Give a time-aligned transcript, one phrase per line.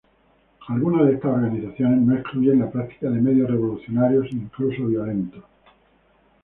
[0.67, 5.43] Algunas de estas organizaciones no excluyen la práctica de medios revolucionarios e incluso violentos.